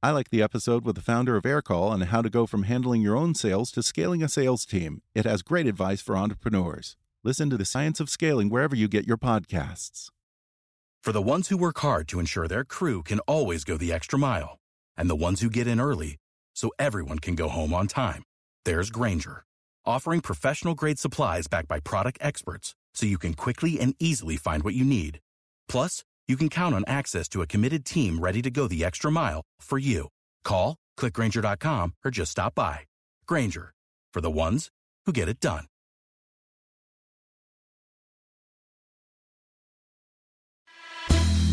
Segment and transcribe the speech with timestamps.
[0.00, 3.02] I like the episode with the founder of Aircall on how to go from handling
[3.02, 5.02] your own sales to scaling a sales team.
[5.12, 6.96] It has great advice for entrepreneurs.
[7.24, 10.10] Listen to the science of scaling wherever you get your podcasts.
[11.02, 14.20] For the ones who work hard to ensure their crew can always go the extra
[14.20, 14.60] mile,
[14.96, 16.16] and the ones who get in early
[16.54, 18.22] so everyone can go home on time,
[18.64, 19.42] there's Grainger,
[19.84, 24.62] offering professional grade supplies backed by product experts so you can quickly and easily find
[24.62, 25.18] what you need.
[25.68, 29.10] Plus, you can count on access to a committed team ready to go the extra
[29.10, 30.08] mile for you.
[30.44, 32.80] Call, clickgrainger.com, or just stop by.
[33.26, 33.72] Grainger,
[34.12, 34.68] for the ones
[35.06, 35.64] who get it done.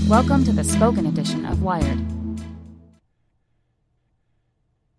[0.08, 1.99] Welcome to the spoken edition of Wired.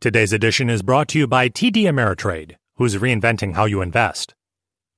[0.00, 4.34] Today's edition is brought to you by TD Ameritrade, who's reinventing how you invest.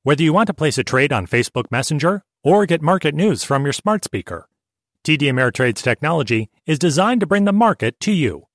[0.05, 3.65] Whether you want to place a trade on Facebook Messenger or get market news from
[3.65, 4.48] your smart speaker,
[5.09, 8.47] TD Ameritrade's technology is designed to bring the market to you.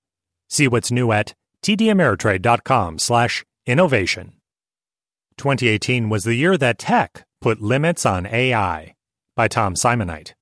[0.48, 4.34] See what's new at tdameritrade.com/innovation.
[5.36, 8.94] 2018 was the year that tech put limits on AI
[9.36, 10.36] by Tom Simonite.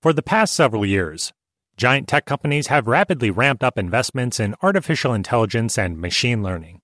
[0.00, 1.34] For the past several years,
[1.76, 6.80] giant tech companies have rapidly ramped up investments in artificial intelligence and machine learning.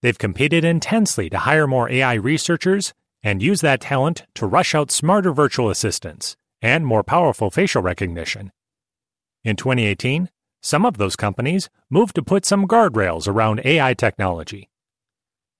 [0.00, 4.92] They've competed intensely to hire more AI researchers and use that talent to rush out
[4.92, 8.52] smarter virtual assistants and more powerful facial recognition.
[9.44, 10.30] In 2018,
[10.62, 14.68] some of those companies moved to put some guardrails around AI technology.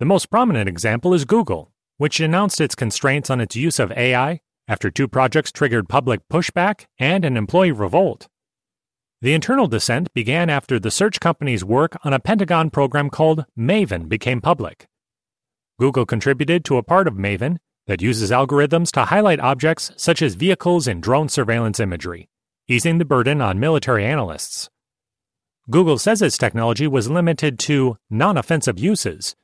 [0.00, 4.40] The most prominent example is Google, which announced its constraints on its use of AI
[4.68, 8.28] after two projects triggered public pushback and an employee revolt.
[9.20, 14.08] The internal dissent began after the search company's work on a Pentagon program called Maven
[14.08, 14.86] became public.
[15.80, 17.58] Google contributed to a part of Maven
[17.88, 22.28] that uses algorithms to highlight objects such as vehicles and drone surveillance imagery,
[22.68, 24.68] easing the burden on military analysts.
[25.70, 29.34] Google says its technology was limited to non offensive uses.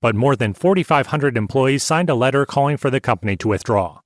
[0.00, 4.00] But more than 4,500 employees signed a letter calling for the company to withdraw.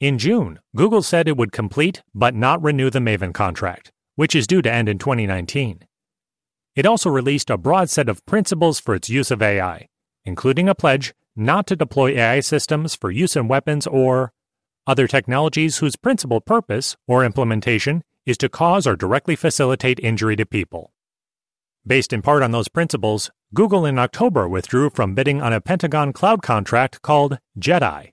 [0.00, 4.48] In June, Google said it would complete but not renew the Maven contract, which is
[4.48, 5.86] due to end in 2019.
[6.74, 9.88] It also released a broad set of principles for its use of AI,
[10.24, 14.32] including a pledge not to deploy AI systems for use in weapons or
[14.86, 20.46] other technologies whose principal purpose or implementation is to cause or directly facilitate injury to
[20.46, 20.92] people.
[21.86, 26.12] Based in part on those principles, Google in October withdrew from bidding on a Pentagon
[26.12, 28.12] cloud contract called JEDI.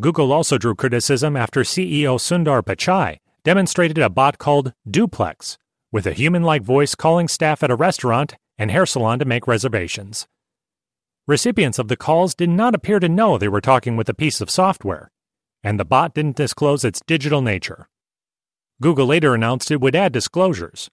[0.00, 5.58] Google also drew criticism after CEO Sundar Pichai demonstrated a bot called Duplex,
[5.90, 9.46] with a human like voice calling staff at a restaurant and hair salon to make
[9.46, 10.26] reservations.
[11.28, 14.40] Recipients of the calls did not appear to know they were talking with a piece
[14.40, 15.12] of software,
[15.62, 17.88] and the bot didn't disclose its digital nature.
[18.80, 20.90] Google later announced it would add disclosures.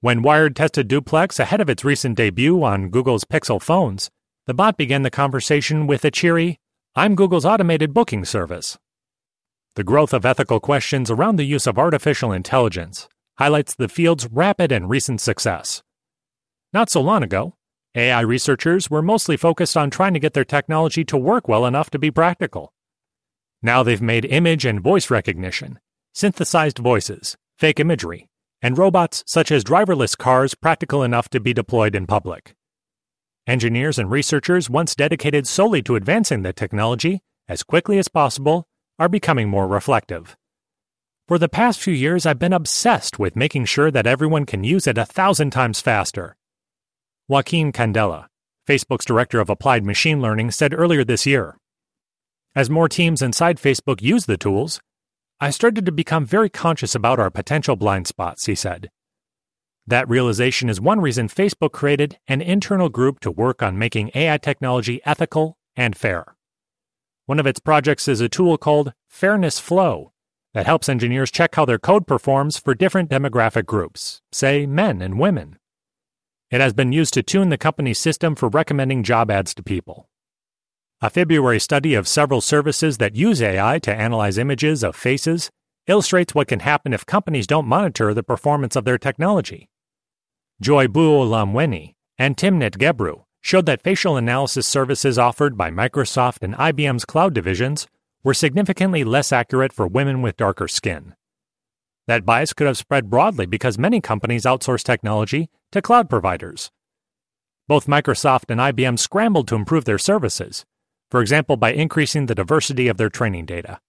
[0.00, 4.10] When Wired tested Duplex ahead of its recent debut on Google's Pixel phones,
[4.46, 6.60] the bot began the conversation with a cheery,
[6.94, 8.78] I'm Google's automated booking service.
[9.74, 13.08] The growth of ethical questions around the use of artificial intelligence
[13.38, 15.82] highlights the field's rapid and recent success.
[16.72, 17.56] Not so long ago,
[17.96, 21.90] AI researchers were mostly focused on trying to get their technology to work well enough
[21.90, 22.72] to be practical.
[23.62, 25.78] Now they've made image and voice recognition,
[26.12, 28.28] synthesized voices, fake imagery,
[28.60, 32.56] and robots such as driverless cars practical enough to be deployed in public.
[33.46, 38.66] Engineers and researchers once dedicated solely to advancing the technology as quickly as possible
[38.98, 40.36] are becoming more reflective.
[41.28, 44.86] For the past few years, I've been obsessed with making sure that everyone can use
[44.88, 46.36] it a thousand times faster.
[47.26, 48.26] Joaquin Candela,
[48.68, 51.56] Facebook's director of applied machine learning, said earlier this year.
[52.54, 54.78] As more teams inside Facebook use the tools,
[55.40, 58.90] I started to become very conscious about our potential blind spots, he said.
[59.86, 64.36] That realization is one reason Facebook created an internal group to work on making AI
[64.36, 66.36] technology ethical and fair.
[67.24, 70.12] One of its projects is a tool called Fairness Flow
[70.52, 75.18] that helps engineers check how their code performs for different demographic groups, say men and
[75.18, 75.58] women.
[76.54, 80.08] It has been used to tune the company's system for recommending job ads to people.
[81.00, 85.50] A February study of several services that use AI to analyze images of faces
[85.88, 89.68] illustrates what can happen if companies don't monitor the performance of their technology.
[90.60, 97.04] Joy Buolamwini and Timnit Gebru showed that facial analysis services offered by Microsoft and IBM's
[97.04, 97.88] cloud divisions
[98.22, 101.16] were significantly less accurate for women with darker skin.
[102.06, 106.70] That bias could have spread broadly because many companies outsource technology to cloud providers.
[107.66, 110.66] Both Microsoft and IBM scrambled to improve their services,
[111.10, 113.80] for example, by increasing the diversity of their training data.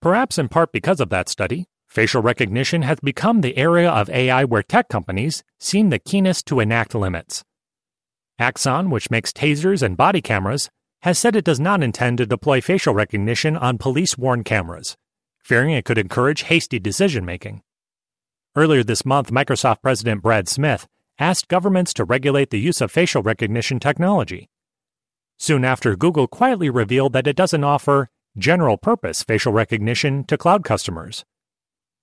[0.00, 4.44] Perhaps in part because of that study, facial recognition has become the area of AI
[4.44, 7.44] where tech companies seem the keenest to enact limits.
[8.38, 10.70] Axon, which makes tasers and body cameras,
[11.02, 14.96] has said it does not intend to deploy facial recognition on police worn cameras,
[15.50, 17.60] fearing it could encourage hasty decision making.
[18.54, 20.86] Earlier this month, Microsoft President Brad Smith
[21.18, 24.48] asked governments to regulate the use of facial recognition technology.
[25.40, 30.62] Soon after, Google quietly revealed that it doesn't offer general purpose facial recognition to cloud
[30.62, 31.24] customers,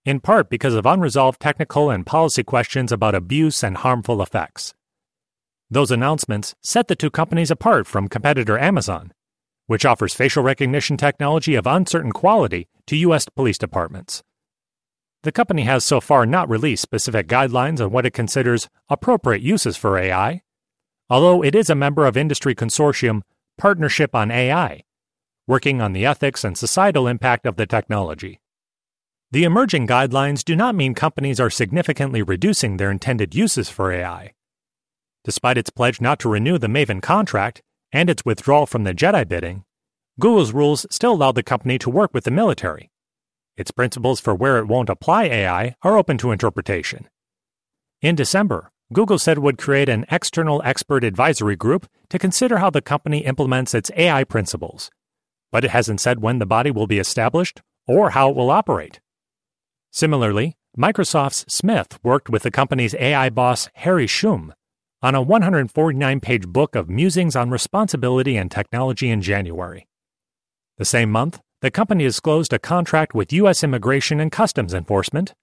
[0.03, 4.73] in part because of unresolved technical and policy questions about abuse and harmful effects.
[5.71, 9.13] Those announcements set the two companies apart from competitor Amazon,
[9.67, 13.27] which offers facial recognition technology of uncertain quality to U.S.
[13.29, 14.23] police departments.
[15.23, 19.77] The company has so far not released specific guidelines on what it considers appropriate uses
[19.77, 20.41] for AI,
[21.09, 23.21] although it is a member of industry consortium
[23.57, 24.83] Partnership on AI,
[25.47, 28.39] working on the ethics and societal impact of the technology.
[29.31, 34.33] The emerging guidelines do not mean companies are significantly reducing their intended uses for AI.
[35.23, 39.27] Despite its pledge not to renew the Maven contract and its withdrawal from the JEDI
[39.27, 39.63] bidding,
[40.19, 42.89] Google's rules still allow the company to work with the military.
[43.55, 47.07] Its principles for where it won't apply AI are open to interpretation.
[48.01, 52.69] In December, Google said it would create an external expert advisory group to consider how
[52.69, 54.89] the company implements its AI principles,
[55.51, 58.99] but it hasn't said when the body will be established or how it will operate.
[59.91, 64.53] Similarly, Microsoft's Smith worked with the company's AI boss Harry Shum
[65.01, 69.87] on a 149 page book of musings on responsibility and technology in January.
[70.77, 73.63] The same month, the company disclosed a contract with U.S.
[73.63, 75.33] Immigration and Customs Enforcement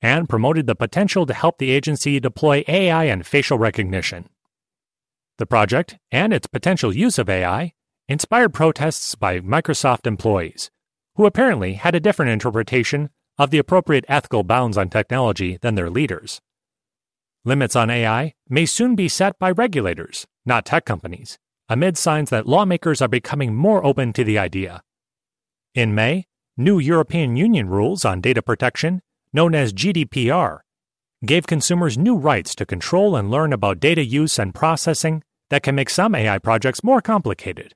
[0.00, 4.28] and promoted the potential to help the agency deploy AI and facial recognition.
[5.38, 7.72] The project and its potential use of AI
[8.08, 10.70] inspired protests by Microsoft employees,
[11.16, 15.90] who apparently had a different interpretation of the appropriate ethical bounds on technology than their
[15.90, 16.40] leaders.
[17.44, 21.38] Limits on AI may soon be set by regulators, not tech companies,
[21.68, 24.82] amid signs that lawmakers are becoming more open to the idea.
[25.74, 26.26] In May,
[26.56, 29.02] new European Union rules on data protection,
[29.32, 30.60] known as GDPR,
[31.24, 35.74] gave consumers new rights to control and learn about data use and processing that can
[35.74, 37.74] make some AI projects more complicated.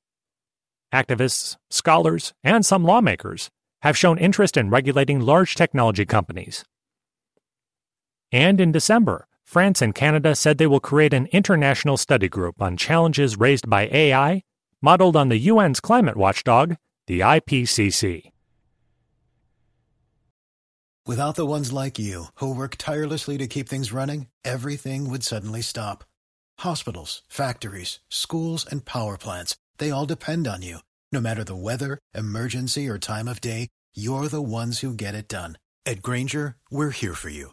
[0.93, 3.49] Activists, scholars, and some lawmakers
[3.83, 6.65] have shown interest in regulating large technology companies.
[8.31, 12.77] And in December, France and Canada said they will create an international study group on
[12.77, 14.43] challenges raised by AI,
[14.81, 18.31] modeled on the UN's climate watchdog, the IPCC.
[21.05, 25.61] Without the ones like you, who work tirelessly to keep things running, everything would suddenly
[25.61, 26.05] stop.
[26.61, 30.79] Hospitals, factories, schools, and power plants, they all depend on you.
[31.11, 35.29] No matter the weather, emergency, or time of day, you're the ones who get it
[35.29, 35.59] done.
[35.85, 37.53] At Grainger, we're here for you